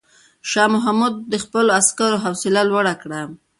[0.49, 3.21] شاه محمود د خپلو عسکرو حوصله لوړه کړه.